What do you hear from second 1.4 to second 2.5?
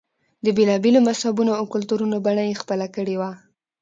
او کلتورونو بڼه